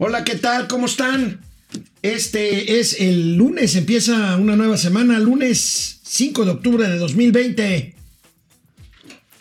Hola, 0.00 0.22
¿qué 0.22 0.36
tal? 0.36 0.68
¿Cómo 0.68 0.86
están? 0.86 1.40
Este 2.02 2.78
es 2.78 3.00
el 3.00 3.34
lunes, 3.34 3.74
empieza 3.74 4.36
una 4.36 4.54
nueva 4.54 4.76
semana, 4.76 5.18
lunes 5.18 5.98
5 6.04 6.44
de 6.44 6.50
octubre 6.52 6.88
de 6.88 6.98
2020. 6.98 7.96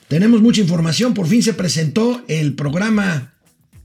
Tenemos 0.08 0.42
mucha 0.42 0.62
información, 0.62 1.14
por 1.14 1.28
fin 1.28 1.44
se 1.44 1.54
presentó 1.54 2.24
el 2.28 2.56
programa 2.56 3.36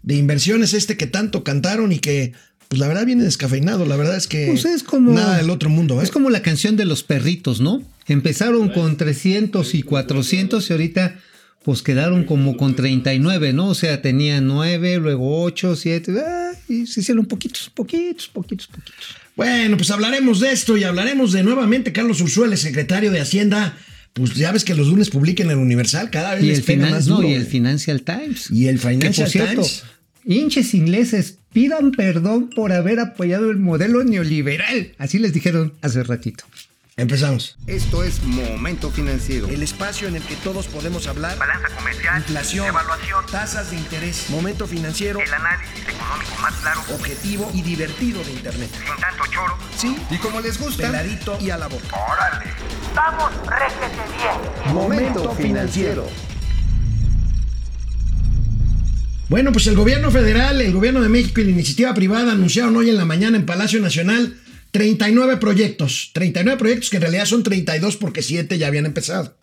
de 0.03 0.17
inversiones 0.17 0.73
este 0.73 0.97
que 0.97 1.07
tanto 1.07 1.45
cantaron 1.45 1.93
y 1.93 1.99
que 1.99 2.33
pues 2.69 2.81
la 2.81 2.89
verdad 2.89 3.05
viene 3.05 3.25
descafeinado, 3.25 3.85
la 3.85 3.97
verdad 3.97 4.17
es 4.17 4.27
que 4.27 4.47
pues 4.47 4.65
es 4.65 4.83
como, 4.83 5.13
nada 5.13 5.37
del 5.37 5.51
otro 5.51 5.69
mundo. 5.69 6.01
¿eh? 6.01 6.05
Es 6.05 6.11
como 6.11 6.31
la 6.31 6.41
canción 6.41 6.79
de 6.79 6.87
los 6.87 7.03
perritos, 7.03 7.61
¿no? 7.61 7.83
Empezaron 8.07 8.71
con 8.71 8.97
300 8.97 9.75
y 9.75 9.83
400 9.83 10.71
y 10.71 10.73
ahorita 10.73 11.21
pues 11.65 11.83
quedaron 11.83 12.25
como 12.25 12.57
con 12.57 12.75
39, 12.75 13.53
¿no? 13.53 13.69
O 13.69 13.75
sea, 13.75 14.03
tenían 14.03 14.47
9, 14.47 14.99
luego 14.99 15.43
8, 15.43 15.77
7, 15.77 16.13
y 16.69 16.87
se 16.87 17.01
hicieron 17.01 17.27
poquitos, 17.27 17.71
poquitos, 17.75 18.29
poquitos, 18.29 18.67
poquitos. 18.67 19.17
Bueno, 19.37 19.77
pues 19.77 19.91
hablaremos 19.91 20.41
de 20.41 20.53
esto 20.53 20.77
y 20.77 20.85
hablaremos 20.85 21.33
de 21.33 21.43
nuevamente 21.43 21.93
Carlos 21.93 22.21
Ursula, 22.21 22.57
secretario 22.57 23.11
de 23.11 23.21
Hacienda. 23.21 23.77
Pues 24.13 24.35
ya 24.35 24.53
ves 24.53 24.65
que 24.65 24.75
los 24.75 24.89
lunes 24.89 25.09
publiquen 25.09 25.47
en 25.47 25.53
el 25.53 25.59
Universal, 25.59 26.11
cada 26.11 26.35
vez 26.35 26.45
y 26.45 26.49
les 26.49 26.59
el 26.59 26.65
pega 26.65 26.91
más 26.91 27.07
duro. 27.07 27.23
No, 27.23 27.29
y 27.29 27.33
el 27.33 27.47
Financial 27.47 28.03
Times. 28.03 28.51
Y 28.51 28.69
el 28.69 28.79
Financial 28.79 29.13
que, 29.13 29.23
por 29.23 29.29
cierto, 29.31 29.63
Times. 29.63 29.85
Hinches 30.25 30.75
ingleses, 30.75 31.39
pidan 31.53 31.93
perdón 31.93 32.51
por 32.51 32.73
haber 32.73 33.01
apoyado 33.01 33.51
el 33.51 33.57
modelo 33.57 34.05
neoliberal. 34.05 34.93
Así 34.99 35.19
les 35.19 35.33
dijeron 35.33 35.73
hace 35.81 36.03
ratito. 36.03 36.45
Empezamos. 36.97 37.57
Esto 37.67 38.05
es 38.05 38.23
Momento 38.23 38.91
Financiero. 38.91 39.49
El 39.49 39.63
espacio 39.63 40.09
en 40.09 40.17
el 40.17 40.23
que 40.23 40.37
todos 40.37 40.67
podemos 40.67 41.07
hablar. 41.07 41.39
Balanza 41.39 41.69
comercial. 41.75 42.19
Inflación. 42.19 42.67
Evaluación. 42.67 43.25
Tasas 43.31 43.71
de 43.71 43.79
interés. 43.79 44.29
Momento 44.29 44.67
financiero. 44.67 45.19
El 45.21 45.33
análisis 45.33 45.89
económico 45.89 46.37
más 46.43 46.53
claro. 46.57 46.83
Objetivo 46.93 47.51
y 47.55 47.63
divertido 47.63 48.23
de 48.23 48.33
Internet. 48.33 48.69
Sin 48.73 49.01
tanto 49.01 49.25
choro. 49.31 49.57
Sí. 49.75 49.97
Y 50.11 50.19
como 50.19 50.43
les 50.43 50.61
gusta. 50.61 50.89
Peladito 50.89 51.39
y 51.41 51.49
a 51.49 51.57
la 51.57 51.69
boca. 51.69 51.97
¡Órale! 51.97 52.51
¡Vamos, 52.95 53.33
réjete 53.47 54.03
bien! 54.19 54.75
Momento 54.75 55.35
Financiero. 55.35 56.07
Bueno, 59.31 59.51
pues 59.51 59.67
el 59.67 59.77
gobierno 59.77 60.11
federal, 60.11 60.61
el 60.61 60.75
gobierno 60.75 61.01
de 61.01 61.09
México 61.09 61.41
y 61.41 61.45
la 61.45 61.53
iniciativa 61.53 61.95
privada 61.95 62.33
anunciaron 62.33 62.77
hoy 62.77 62.91
en 62.91 62.99
la 62.99 63.07
mañana 63.07 63.39
en 63.39 63.47
Palacio 63.47 63.81
Nacional 63.81 64.37
39 64.73 65.37
proyectos. 65.37 66.11
39 66.15 66.59
proyectos 66.59 66.91
que 66.91 66.97
en 66.97 67.03
realidad 67.03 67.27
son 67.27 67.43
32 67.43 67.97
porque 67.97 68.23
7 68.23 68.59
ya 68.59 68.67
habían 68.67 68.87
empezado. 68.87 69.37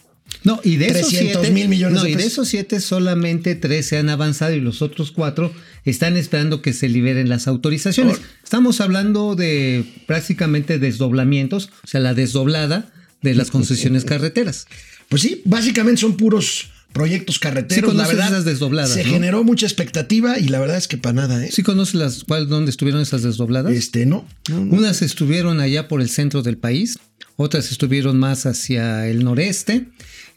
No, 0.44 0.62
y 0.64 0.76
de 0.76 0.88
esos 0.88 1.10
300 1.10 1.42
siete, 1.42 1.52
mil 1.52 1.70
millones 1.70 1.96
no, 1.98 2.04
de 2.04 2.10
y 2.10 2.14
de 2.14 2.18
pesos. 2.18 2.32
esos 2.34 2.48
siete 2.50 2.80
solamente 2.82 3.56
tres 3.56 3.88
se 3.88 3.98
han 3.98 4.10
avanzado 4.10 4.54
y 4.54 4.60
los 4.62 4.84
otros 4.84 5.12
cuatro 5.12 5.52
están 5.86 6.18
esperando 6.18 6.62
que 6.62 6.72
se 6.74 6.88
liberen 6.88 7.30
las 7.30 7.48
autorizaciones. 7.48 8.20
Por- 8.20 8.28
Estamos 8.44 8.80
hablando 8.80 9.36
de 9.36 9.86
prácticamente 10.06 10.78
desdoblamientos, 10.78 11.72
o 11.84 11.88
sea, 11.88 12.00
la 12.00 12.14
desdoblada 12.14 12.92
de 13.24 13.34
las 13.34 13.50
concesiones 13.50 14.06
carreteras. 14.06 14.68
Pues 15.10 15.24
sí, 15.24 15.42
básicamente 15.46 16.02
son 16.02 16.16
puros 16.16 16.70
proyectos 16.94 17.40
carreteros. 17.40 17.92
Sí, 17.92 17.98
la 17.98 18.08
verdad, 18.08 18.28
esas 18.28 18.46
desdobladas, 18.46 18.94
se 18.94 19.04
¿no? 19.04 19.12
generó 19.12 19.44
mucha 19.44 19.66
expectativa 19.66 20.40
y 20.40 20.48
la 20.48 20.60
verdad 20.60 20.78
es 20.78 20.88
que 20.88 20.98
para 20.98 21.14
nada, 21.14 21.46
¿eh? 21.46 21.50
¿Sí 21.52 21.64
conoces 21.64 21.96
las, 21.96 22.24
cuál, 22.24 22.48
dónde 22.48 22.72
estuvieron 22.72 23.02
esas 23.02 23.24
desdobladas? 23.24 23.74
Este, 23.74 24.06
no. 24.06 24.28
no, 24.50 24.66
no. 24.66 24.78
Unas 24.78 25.02
estuvieron 25.02 25.60
allá 25.60 25.88
por 25.88 26.02
el 26.02 26.10
centro 26.10 26.42
del 26.42 26.58
país, 26.58 26.98
otras 27.36 27.72
estuvieron 27.72 28.18
más 28.18 28.46
hacia 28.46 29.08
el 29.08 29.24
noreste. 29.24 29.88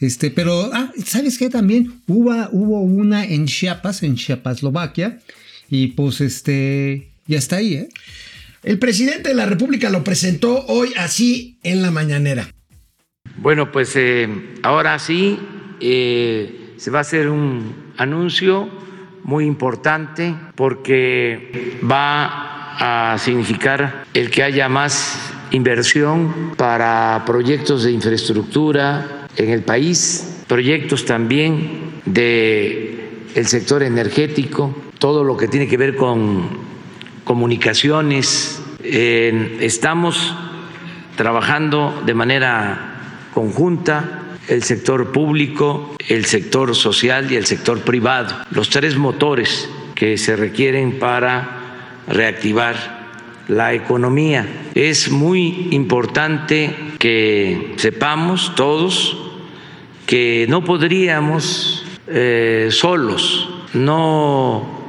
Este, 0.00 0.30
pero, 0.30 0.70
ah, 0.72 0.92
¿sabes 1.04 1.38
qué? 1.38 1.48
También 1.48 2.00
hubo, 2.08 2.32
hubo 2.50 2.80
una 2.80 3.24
en 3.24 3.46
Chiapas, 3.46 4.02
en 4.02 4.16
Chiapaslovaquia, 4.16 5.20
y 5.70 5.88
pues 5.88 6.20
este, 6.20 7.08
ya 7.26 7.38
está 7.38 7.56
ahí, 7.56 7.74
¿eh? 7.74 7.88
El 8.62 8.78
presidente 8.78 9.30
de 9.30 9.34
la 9.34 9.46
República 9.46 9.90
lo 9.90 10.04
presentó 10.04 10.64
hoy 10.66 10.90
así 10.96 11.58
en 11.64 11.82
la 11.82 11.90
mañanera. 11.90 12.52
Bueno, 13.36 13.72
pues 13.72 13.96
eh, 13.96 14.28
ahora 14.62 14.98
sí 15.00 15.38
eh, 15.82 16.74
se 16.76 16.90
va 16.90 16.98
a 16.98 17.00
hacer 17.02 17.28
un 17.28 17.92
anuncio 17.96 18.68
muy 19.24 19.46
importante 19.46 20.34
porque 20.54 21.78
va 21.88 23.12
a 23.12 23.18
significar 23.18 24.04
el 24.14 24.30
que 24.30 24.42
haya 24.42 24.68
más 24.68 25.32
inversión 25.50 26.52
para 26.56 27.24
proyectos 27.26 27.82
de 27.82 27.92
infraestructura 27.92 29.26
en 29.36 29.50
el 29.50 29.62
país, 29.62 30.44
proyectos 30.46 31.04
también 31.04 32.00
de 32.06 33.10
el 33.34 33.46
sector 33.46 33.82
energético, 33.82 34.74
todo 34.98 35.24
lo 35.24 35.36
que 35.36 35.48
tiene 35.48 35.66
que 35.66 35.76
ver 35.76 35.96
con 35.96 36.48
comunicaciones. 37.24 38.62
Eh, 38.84 39.58
estamos 39.60 40.34
trabajando 41.16 42.02
de 42.06 42.14
manera 42.14 43.28
conjunta 43.34 44.21
el 44.48 44.62
sector 44.62 45.12
público, 45.12 45.96
el 46.08 46.24
sector 46.24 46.74
social 46.74 47.30
y 47.30 47.36
el 47.36 47.46
sector 47.46 47.80
privado, 47.80 48.34
los 48.50 48.70
tres 48.70 48.96
motores 48.96 49.68
que 49.94 50.18
se 50.18 50.36
requieren 50.36 50.98
para 50.98 52.02
reactivar 52.08 53.02
la 53.48 53.74
economía. 53.74 54.46
Es 54.74 55.10
muy 55.10 55.68
importante 55.70 56.74
que 56.98 57.74
sepamos 57.76 58.54
todos 58.54 59.16
que 60.06 60.46
no 60.48 60.64
podríamos 60.64 61.84
eh, 62.08 62.68
solos, 62.70 63.48
no 63.74 64.82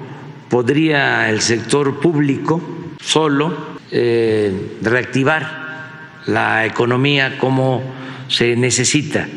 podría 0.49 1.29
el 1.29 1.41
sector 1.41 1.99
público 1.99 2.61
solo 2.99 3.73
eh, 3.91 4.77
reactivar 4.81 5.63
la 6.27 6.65
economía 6.65 7.37
como 7.37 7.83
se 8.27 8.55
necesita. 8.55 9.27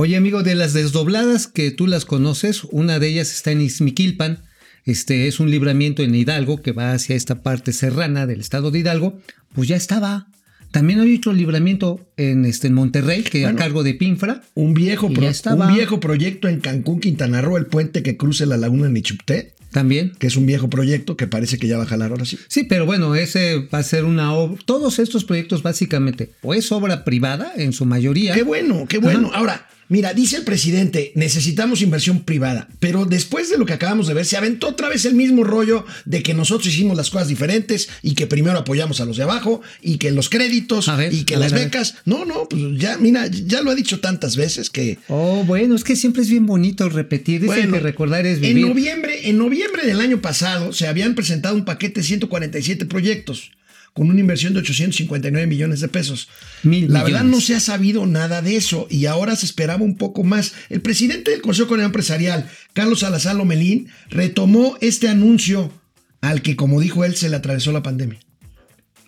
Oye, 0.00 0.16
amigo, 0.16 0.44
de 0.44 0.54
las 0.54 0.74
desdobladas 0.74 1.48
que 1.48 1.72
tú 1.72 1.88
las 1.88 2.04
conoces, 2.04 2.62
una 2.70 3.00
de 3.00 3.08
ellas 3.08 3.32
está 3.32 3.50
en 3.50 3.60
Izmiquilpan. 3.62 4.44
Este 4.84 5.26
es 5.26 5.40
un 5.40 5.50
libramiento 5.50 6.04
en 6.04 6.14
Hidalgo 6.14 6.62
que 6.62 6.70
va 6.70 6.92
hacia 6.92 7.16
esta 7.16 7.42
parte 7.42 7.72
serrana 7.72 8.24
del 8.26 8.38
estado 8.40 8.70
de 8.70 8.78
Hidalgo. 8.78 9.18
Pues 9.54 9.66
ya 9.66 9.74
estaba. 9.74 10.28
También 10.70 11.00
hay 11.00 11.16
otro 11.16 11.32
libramiento 11.32 12.06
en, 12.16 12.44
este, 12.44 12.68
en 12.68 12.74
Monterrey, 12.74 13.22
que 13.24 13.40
Bueno. 13.42 13.56
a 13.58 13.60
cargo 13.60 13.82
de 13.82 13.94
Pinfra. 13.94 14.42
Un 14.54 14.72
viejo, 14.72 15.10
pro- 15.12 15.26
un 15.56 15.74
viejo 15.74 15.98
proyecto 15.98 16.46
en 16.48 16.60
Cancún, 16.60 17.00
Quintana 17.00 17.40
Roo, 17.40 17.56
el 17.56 17.66
puente 17.66 18.02
que 18.04 18.16
cruce 18.16 18.46
la 18.46 18.56
laguna 18.56 18.88
Nichupté, 18.88 19.54
También. 19.72 20.12
que 20.18 20.28
es 20.28 20.36
un 20.36 20.46
viejo 20.46 20.70
proyecto 20.70 21.16
que 21.16 21.26
parece 21.26 21.58
que 21.58 21.66
ya 21.66 21.76
va 21.78 21.84
a 21.84 21.86
jalar 21.86 22.12
ahora 22.12 22.24
sí. 22.24 22.38
Sí, 22.48 22.64
pero 22.64 22.86
bueno, 22.86 23.14
ese 23.16 23.66
va 23.74 23.78
a 23.78 23.82
ser 23.82 24.04
una 24.04 24.32
obra. 24.34 24.60
Todos 24.64 24.98
estos 25.00 25.24
proyectos 25.24 25.62
básicamente 25.64 26.30
o 26.42 26.54
es 26.54 26.70
obra 26.70 27.02
privada 27.04 27.52
en 27.56 27.72
su 27.72 27.84
mayoría. 27.84 28.34
Qué 28.34 28.42
bueno, 28.42 28.84
qué 28.88 28.98
bueno. 28.98 29.30
Ahora, 29.34 29.66
mira, 29.88 30.14
dice 30.14 30.36
el 30.36 30.44
presidente, 30.44 31.12
necesitamos 31.14 31.82
inversión 31.82 32.20
privada, 32.20 32.68
pero 32.80 33.04
después 33.04 33.50
de 33.50 33.58
lo 33.58 33.66
que 33.66 33.72
acabamos 33.72 34.06
de 34.06 34.14
ver, 34.14 34.24
se 34.24 34.36
aventó 34.36 34.68
otra 34.68 34.88
vez 34.88 35.04
el 35.04 35.14
mismo 35.14 35.44
rollo 35.44 35.84
de 36.04 36.22
que 36.22 36.34
nosotros 36.34 36.72
hicimos 36.72 36.96
las 36.96 37.10
cosas 37.10 37.28
diferentes 37.28 37.88
y 38.02 38.14
que 38.14 38.26
primero 38.26 38.58
apoyamos 38.58 39.00
a 39.00 39.04
los 39.04 39.16
de 39.16 39.22
abajo 39.22 39.60
y 39.82 39.98
que 39.98 40.10
los 40.10 40.28
créditos 40.28 40.94
ver, 40.96 41.12
y 41.12 41.24
que 41.24 41.36
las 41.36 41.52
ver, 41.52 41.64
becas. 41.64 41.96
No, 42.04 42.24
no, 42.24 42.48
pues 42.48 42.62
ya, 42.76 42.98
mira, 42.98 43.26
ya 43.26 43.62
lo 43.62 43.70
ha 43.70 43.74
dicho 43.74 44.00
tantas 44.00 44.36
veces 44.36 44.70
que... 44.70 44.98
Oh, 45.08 45.44
bueno, 45.44 45.74
es 45.74 45.84
que 45.84 45.96
siempre 45.96 46.22
es 46.22 46.30
bien 46.30 46.46
bonito 46.46 46.88
repetir. 46.88 47.40
Dicen 47.40 47.56
Bueno, 47.56 47.72
que 47.74 47.80
recordar 47.80 48.26
es 48.26 48.36
En 48.36 48.42
vivir. 48.42 48.66
noviembre, 48.66 49.28
en 49.28 49.38
noviembre 49.38 49.86
del 49.86 50.00
año 50.00 50.20
pasado 50.20 50.72
se 50.72 50.86
habían 50.86 51.14
presentado 51.14 51.54
un 51.54 51.64
paquete 51.64 52.00
de 52.00 52.06
147 52.06 52.86
proyectos 52.86 53.50
con 53.98 54.10
una 54.10 54.20
inversión 54.20 54.54
de 54.54 54.60
859 54.60 55.48
millones 55.48 55.80
de 55.80 55.88
pesos. 55.88 56.28
Mil 56.62 56.90
La 56.92 57.02
verdad 57.02 57.24
no 57.24 57.40
se 57.40 57.56
ha 57.56 57.60
sabido 57.60 58.06
nada 58.06 58.42
de 58.42 58.54
eso 58.54 58.86
y 58.88 59.06
ahora 59.06 59.34
se 59.34 59.44
esperaba 59.44 59.82
un 59.82 59.96
poco 59.96 60.22
más. 60.22 60.54
El 60.68 60.80
presidente 60.80 61.32
del 61.32 61.40
Consejo 61.40 61.76
Empresarial, 61.76 62.48
Carlos 62.74 63.00
Salazar 63.00 63.34
Lomelín, 63.34 63.88
retomó 64.08 64.78
este 64.80 65.08
anuncio 65.08 65.72
al 66.20 66.42
que, 66.42 66.54
como 66.54 66.80
dijo 66.80 67.04
él, 67.04 67.16
se 67.16 67.28
le 67.28 67.34
atravesó 67.34 67.72
la 67.72 67.82
pandemia. 67.82 68.20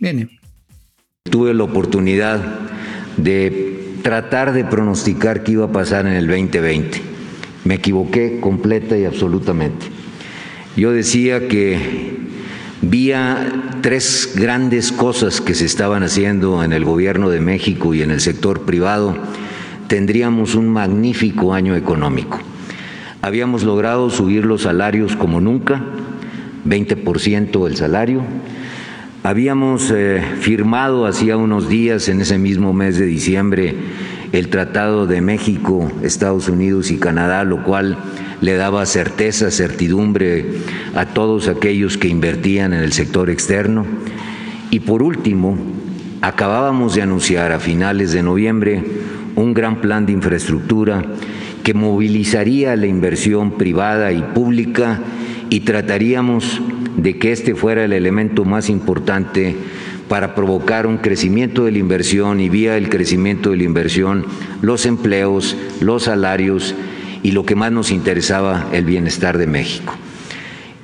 Viene. 0.00 0.40
Tuve 1.30 1.54
la 1.54 1.62
oportunidad 1.62 2.42
de 3.16 3.98
tratar 4.02 4.52
de 4.52 4.64
pronosticar 4.64 5.44
qué 5.44 5.52
iba 5.52 5.66
a 5.66 5.72
pasar 5.72 6.06
en 6.06 6.14
el 6.14 6.26
2020. 6.26 7.00
Me 7.64 7.74
equivoqué 7.74 8.40
completa 8.40 8.98
y 8.98 9.04
absolutamente. 9.04 9.86
Yo 10.76 10.90
decía 10.90 11.46
que 11.46 12.29
vía 12.82 13.52
tres 13.82 14.32
grandes 14.34 14.92
cosas 14.92 15.40
que 15.40 15.54
se 15.54 15.66
estaban 15.66 16.02
haciendo 16.02 16.64
en 16.64 16.72
el 16.72 16.84
gobierno 16.84 17.30
de 17.30 17.40
México 17.40 17.94
y 17.94 18.02
en 18.02 18.10
el 18.10 18.20
sector 18.20 18.62
privado, 18.62 19.16
tendríamos 19.86 20.54
un 20.54 20.68
magnífico 20.68 21.52
año 21.52 21.76
económico. 21.76 22.38
Habíamos 23.22 23.64
logrado 23.64 24.08
subir 24.08 24.46
los 24.46 24.62
salarios 24.62 25.14
como 25.14 25.40
nunca, 25.40 25.82
20% 26.66 27.66
el 27.66 27.76
salario. 27.76 28.22
Habíamos 29.22 29.90
eh, 29.90 30.22
firmado 30.40 31.04
hacía 31.04 31.36
unos 31.36 31.68
días, 31.68 32.08
en 32.08 32.22
ese 32.22 32.38
mismo 32.38 32.72
mes 32.72 32.98
de 32.98 33.04
diciembre, 33.04 33.74
el 34.32 34.48
Tratado 34.48 35.06
de 35.06 35.20
México, 35.20 35.90
Estados 36.02 36.48
Unidos 36.48 36.90
y 36.90 36.96
Canadá, 36.96 37.44
lo 37.44 37.62
cual 37.62 37.98
le 38.40 38.54
daba 38.54 38.86
certeza, 38.86 39.50
certidumbre 39.50 40.46
a 40.94 41.06
todos 41.06 41.48
aquellos 41.48 41.98
que 41.98 42.08
invertían 42.08 42.72
en 42.72 42.80
el 42.80 42.92
sector 42.92 43.30
externo. 43.30 43.84
Y 44.70 44.80
por 44.80 45.02
último, 45.02 45.58
acabábamos 46.20 46.94
de 46.94 47.02
anunciar 47.02 47.52
a 47.52 47.60
finales 47.60 48.12
de 48.12 48.22
noviembre 48.22 48.82
un 49.36 49.54
gran 49.54 49.80
plan 49.80 50.06
de 50.06 50.12
infraestructura 50.12 51.04
que 51.62 51.74
movilizaría 51.74 52.76
la 52.76 52.86
inversión 52.86 53.52
privada 53.52 54.12
y 54.12 54.22
pública 54.22 55.00
y 55.50 55.60
trataríamos 55.60 56.60
de 56.96 57.18
que 57.18 57.32
este 57.32 57.54
fuera 57.54 57.84
el 57.84 57.92
elemento 57.92 58.44
más 58.44 58.68
importante 58.68 59.56
para 60.08 60.34
provocar 60.34 60.86
un 60.86 60.98
crecimiento 60.98 61.64
de 61.64 61.72
la 61.72 61.78
inversión 61.78 62.40
y 62.40 62.48
vía 62.48 62.76
el 62.76 62.88
crecimiento 62.88 63.50
de 63.50 63.58
la 63.58 63.62
inversión 63.64 64.26
los 64.60 64.86
empleos, 64.86 65.56
los 65.80 66.04
salarios 66.04 66.74
y 67.22 67.32
lo 67.32 67.44
que 67.44 67.54
más 67.54 67.72
nos 67.72 67.90
interesaba, 67.90 68.68
el 68.72 68.84
bienestar 68.84 69.38
de 69.38 69.46
México. 69.46 69.94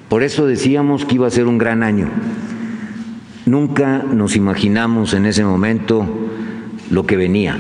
Por 0.09 0.23
eso 0.23 0.47
decíamos 0.47 1.05
que 1.05 1.17
iba 1.17 1.27
a 1.27 1.31
ser 1.31 1.47
un 1.47 1.59
gran 1.59 1.83
año. 1.83 2.09
Nunca 3.45 4.03
nos 4.03 4.37
imaginamos 4.37 5.15
en 5.15 5.27
ese 5.27 5.45
momento 5.45 6.07
lo 6.91 7.07
que 7.07 7.17
venía. 7.17 7.59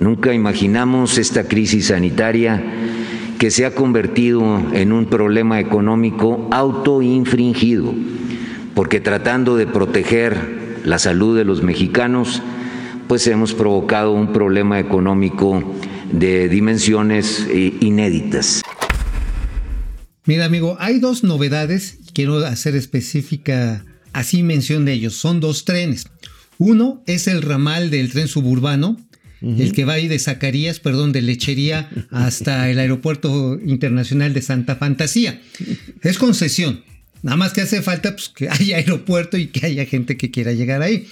Nunca 0.00 0.34
imaginamos 0.34 1.18
esta 1.18 1.44
crisis 1.44 1.86
sanitaria 1.86 2.62
que 3.38 3.50
se 3.50 3.66
ha 3.66 3.74
convertido 3.74 4.42
en 4.72 4.92
un 4.92 5.06
problema 5.06 5.60
económico 5.60 6.48
autoinfringido, 6.50 7.94
porque 8.74 9.00
tratando 9.00 9.56
de 9.56 9.66
proteger 9.66 10.80
la 10.84 10.98
salud 10.98 11.36
de 11.36 11.44
los 11.44 11.62
mexicanos, 11.62 12.42
pues 13.08 13.26
hemos 13.26 13.54
provocado 13.54 14.12
un 14.12 14.32
problema 14.32 14.78
económico 14.78 15.62
de 16.12 16.48
dimensiones 16.48 17.46
eh, 17.50 17.72
inéditas. 17.80 18.62
Mira, 20.24 20.44
amigo, 20.44 20.76
hay 20.78 21.00
dos 21.00 21.24
novedades, 21.24 21.98
quiero 22.14 22.38
hacer 22.38 22.76
específica 22.76 23.84
así 24.12 24.42
mención 24.42 24.84
de 24.84 24.92
ellos. 24.92 25.14
Son 25.14 25.40
dos 25.40 25.64
trenes. 25.64 26.06
Uno 26.58 27.02
es 27.06 27.26
el 27.26 27.42
ramal 27.42 27.90
del 27.90 28.12
tren 28.12 28.28
suburbano, 28.28 28.96
el 29.40 29.72
que 29.72 29.84
va 29.84 29.94
ahí 29.94 30.06
de 30.06 30.20
Zacarías, 30.20 30.78
perdón, 30.78 31.10
de 31.10 31.20
Lechería 31.20 31.90
hasta 32.12 32.70
el 32.70 32.78
Aeropuerto 32.78 33.58
Internacional 33.66 34.32
de 34.32 34.40
Santa 34.40 34.76
Fantasía. 34.76 35.42
Es 36.00 36.18
concesión. 36.18 36.84
Nada 37.22 37.36
más 37.36 37.52
que 37.52 37.62
hace 37.62 37.82
falta 37.82 38.12
pues, 38.12 38.28
que 38.28 38.48
haya 38.48 38.76
aeropuerto 38.78 39.36
y 39.36 39.48
que 39.48 39.66
haya 39.66 39.84
gente 39.86 40.16
que 40.16 40.30
quiera 40.30 40.52
llegar 40.52 40.82
ahí. 40.82 41.08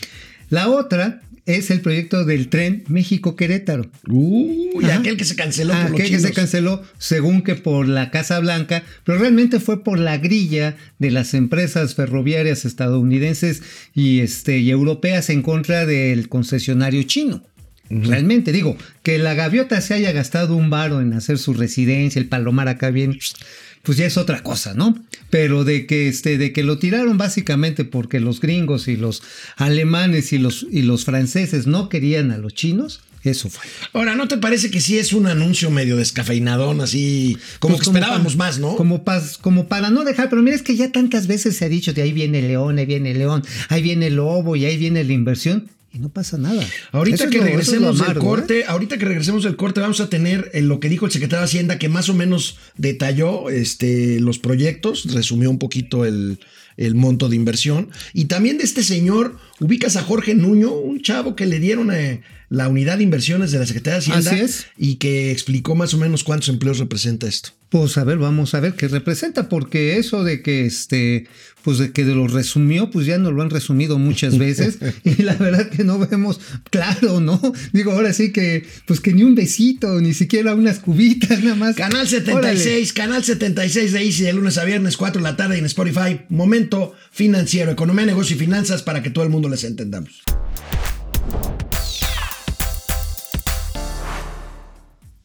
La 0.49 0.69
otra 0.69 1.23
es 1.57 1.71
el 1.71 1.81
proyecto 1.81 2.25
del 2.25 2.49
tren 2.49 2.85
México-Querétaro. 2.89 3.91
Uy, 4.09 4.71
Ajá. 4.83 4.99
aquel 4.99 5.17
que 5.17 5.25
se 5.25 5.37
canceló 5.37 5.73
por 5.73 5.91
los 5.91 5.93
Aquel 5.93 6.11
que 6.11 6.21
se 6.21 6.33
canceló 6.33 6.83
según 6.99 7.43
que 7.43 7.55
por 7.55 7.89
la 7.89 8.11
Casa 8.11 8.39
Blanca, 8.41 8.83
pero 9.05 9.19
realmente 9.19 9.61
fue 9.61 9.83
por 9.85 9.99
la 9.99 10.19
grilla 10.19 10.77
de 10.99 11.11
las 11.11 11.35
empresas 11.35 11.95
ferroviarias 11.95 12.65
estadounidenses 12.65 13.63
y, 13.95 14.21
este, 14.21 14.59
y 14.59 14.71
europeas 14.71 15.31
en 15.31 15.43
contra 15.43 15.87
del 15.87 16.29
concesionario 16.29 17.03
chino. 17.05 17.43
Realmente, 17.91 18.53
digo, 18.53 18.77
que 19.03 19.19
la 19.19 19.35
gaviota 19.35 19.81
se 19.81 19.95
haya 19.95 20.13
gastado 20.13 20.55
un 20.57 20.71
varo 20.71 21.01
en 21.01 21.13
hacer 21.13 21.39
su 21.39 21.55
residencia, 21.55 22.21
el 22.21 22.29
palomar 22.29 22.69
acá 22.69 22.91
bien, 22.91 23.19
pues 23.83 23.99
ya 23.99 24.07
es 24.07 24.17
otra 24.17 24.43
cosa, 24.45 24.75
¿no? 24.75 24.97
Pero 25.29 25.65
de 25.65 25.87
que 25.87 26.07
este, 26.09 26.39
de 26.39 26.53
que 26.53 26.63
lo 26.63 26.79
tiraron 26.79 27.19
básicamente 27.19 27.85
porque 27.85 28.21
los 28.21 28.41
gringos 28.41 28.87
y 28.89 28.97
los 28.97 29.23
alemanes 29.57 30.33
y 30.33 30.39
los, 30.39 30.67
y 30.71 30.83
los 30.83 31.05
franceses 31.05 31.67
no 31.67 31.89
querían 31.89 32.31
a 32.31 32.39
los 32.39 32.55
chinos, 32.55 33.01
eso 33.25 33.51
fue. 33.51 33.65
Ahora, 33.93 34.15
¿no 34.15 34.29
te 34.29 34.39
parece 34.39 34.71
que 34.71 34.81
sí 34.81 34.97
es 34.97 35.13
un 35.13 35.27
anuncio 35.27 35.71
medio 35.71 35.97
descafeinadón, 35.97 36.81
así 36.81 37.37
como 37.59 37.75
Pues 37.77 37.89
que 37.89 37.91
esperábamos 37.91 38.37
para- 38.37 38.51
más, 38.51 38.59
¿no? 38.61 38.77
Como, 38.77 39.05
pas- 39.05 39.37
como 39.39 39.67
para 39.69 39.91
no 39.91 40.05
dejar, 40.05 40.31
pero 40.31 40.43
mira, 40.43 40.57
es 40.57 40.63
que 40.63 40.77
ya 40.77 40.91
tantas 40.93 41.27
veces 41.27 41.57
se 41.57 41.65
ha 41.65 41.69
dicho 41.69 41.93
de 41.93 42.03
ahí 42.03 42.13
viene 42.13 42.39
el 42.39 42.49
león, 42.49 42.79
ahí 42.79 42.87
viene 42.87 43.11
el 43.11 43.19
león, 43.19 43.43
ahí 43.69 43.83
viene 43.83 44.07
el 44.07 44.15
lobo 44.17 44.55
y 44.57 44.65
ahí 44.65 44.77
viene 44.79 45.03
la 45.05 45.13
inversión 45.13 45.69
y 45.93 45.99
no 45.99 46.09
pasa 46.09 46.39
nada. 46.39 46.65
Ahorita 46.93 47.25
Eso 47.25 47.31
que 47.31 47.39
eso 47.39 47.45
es 47.45 47.45
lo 47.45 47.51
regresemos 47.51 47.99
del 47.99 48.05
amargo, 48.05 48.21
¿eh? 48.21 48.25
corte, 48.25 48.65
ahorita 48.65 48.99
que 48.99 49.05
regresemos 49.05 49.45
del 49.45 49.57
corte, 49.57 49.81
vamos 49.81 50.01
a 50.01 50.09
tener 50.09 50.51
eh, 50.55 50.63
lo 50.63 50.79
que 50.79 50.89
dijo 50.89 51.07
el 51.07 51.13
secretario 51.13 51.41
de 51.41 51.47
Hacienda, 51.47 51.79
que 51.79 51.89
más 51.89 52.09
o 52.09 52.15
menos 52.15 52.59
detalló 52.77 53.51
este, 53.51 54.21
los 54.21 54.39
proyectos, 54.39 55.13
resumió 55.13 55.51
un 55.51 55.59
poquito 55.59 56.05
el, 56.05 56.39
el 56.77 56.95
monto 56.95 57.29
de 57.29 57.37
inversión. 57.37 57.91
Y 58.15 58.27
también 58.27 58.59
de 58.59 58.65
este 58.65 58.83
señor, 58.83 59.37
ubicas 59.61 59.97
a 59.97 60.03
Jorge 60.03 60.35
Nuño, 60.35 60.73
un 60.73 61.03
chavo 61.03 61.37
que 61.37 61.47
le 61.47 61.61
dieron 61.61 61.93
eh, 61.93 62.23
la 62.49 62.69
unidad 62.69 62.99
de 62.99 63.05
inversiones 63.05 63.53
de 63.53 63.61
la 63.61 63.67
Secretaría 63.67 64.01
de 64.01 64.01
Hacienda 64.01 64.31
Así 64.33 64.41
es. 64.41 64.67
y 64.77 64.97
que 64.97 65.31
explicó 65.31 65.75
más 65.77 65.95
o 65.95 65.99
menos 65.99 66.25
cuántos 66.25 66.49
empleos 66.49 66.79
representa 66.79 67.29
esto. 67.29 67.51
Pues 67.69 67.97
a 67.99 68.05
ver, 68.05 68.19
vamos 68.19 68.55
a 68.55 68.61
ver 68.61 68.75
qué 68.75 68.89
representa, 68.89 69.49
porque 69.49 69.97
eso 69.97 70.25
de 70.25 70.43
que 70.43 70.67
este, 70.67 71.29
pues 71.63 71.79
de 71.79 71.93
que 71.93 72.05
lo 72.05 72.27
resumió, 72.27 72.91
pues 72.91 73.07
ya 73.07 73.19
nos 73.19 73.33
lo 73.33 73.43
han 73.43 73.51
resumido 73.51 73.97
muchas 73.97 74.39
veces, 74.39 74.79
y 75.05 75.23
la 75.23 75.35
verdad 75.35 75.69
que 75.69 75.85
no 75.85 75.99
vemos 75.99 76.41
claro, 76.71 77.21
¿no? 77.21 77.41
Digo, 77.73 77.93
ahora 77.93 78.13
sí 78.13 78.33
que, 78.33 78.67
pues 78.87 78.99
que 79.01 79.13
ni 79.13 79.23
un 79.23 79.37
besito, 79.37 80.01
ni 80.01 80.15
siquiera 80.15 80.55
unas 80.57 80.81
cubitas, 80.81 81.45
nada 81.45 81.55
más. 81.55 81.77
Canal 81.77 82.09
Órale. 82.09 82.59
76, 82.59 82.93
canal 82.93 83.23
76 83.23 83.93
de 83.93 84.05
Easy 84.05 84.25
de 84.25 84.33
lunes 84.33 84.59
a 84.59 84.65
viernes, 84.65 84.97
4 84.97 85.21
de 85.21 85.29
la 85.29 85.37
tarde 85.37 85.59
en 85.59 85.67
Spotify. 85.67 86.23
Momento 86.29 86.95
financiero, 87.13 87.71
economía, 87.71 88.07
negocio 88.07 88.35
y 88.35 88.39
finanzas 88.39 88.83
para 88.83 89.03
que 89.03 89.11
todo 89.11 89.23
el 89.23 89.31
mundo 89.31 89.49
les 89.51 89.65
entendamos. 89.65 90.23